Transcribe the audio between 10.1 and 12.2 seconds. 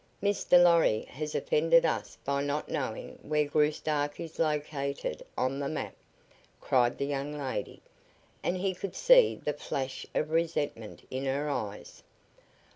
of resentment in her eyes.